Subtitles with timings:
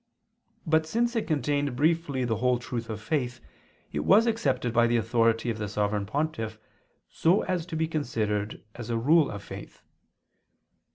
[0.65, 3.39] But since it contained briefly the whole truth of faith,
[3.91, 6.57] it was accepted by the authority of the Sovereign Pontiff,
[7.07, 9.83] so as to be considered as a rule of faith.